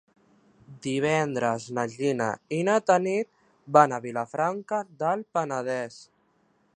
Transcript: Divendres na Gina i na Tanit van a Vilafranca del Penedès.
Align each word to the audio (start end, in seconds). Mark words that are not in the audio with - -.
Divendres 0.85 1.67
na 1.79 1.83
Gina 1.91 2.29
i 2.59 2.63
na 2.69 2.79
Tanit 2.87 3.29
van 3.77 3.93
a 3.93 4.01
Vilafranca 4.09 4.83
del 5.05 5.25
Penedès. 5.39 6.01